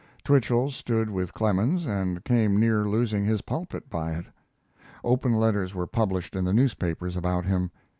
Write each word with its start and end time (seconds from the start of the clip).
Twichell 0.23 0.71
stood 0.71 1.11
with 1.11 1.31
Clemens 1.35 1.85
and 1.85 2.25
came 2.25 2.59
near 2.59 2.89
losing 2.89 3.23
his 3.23 3.41
pulpit 3.43 3.87
by 3.87 4.13
it. 4.13 4.25
Open 5.03 5.33
letters 5.35 5.75
were 5.75 5.85
published 5.85 6.35
in 6.35 6.43
the 6.43 6.53
newspapers 6.53 7.15
about 7.15 7.45
him. 7.45 7.69